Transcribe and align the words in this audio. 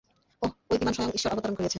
ওহ, 0.41 0.51
ওই 0.69 0.77
বিমান 0.79 0.93
স্বয়ং 0.93 1.09
ঈশ্বর 1.13 1.33
অবতরণ 1.33 1.55
করিয়েছে? 1.55 1.69